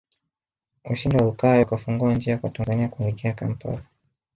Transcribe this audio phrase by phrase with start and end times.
[0.89, 3.83] Ushindi wa Lukaya ukafungua njia kwa Tanzania kuelekea Kampala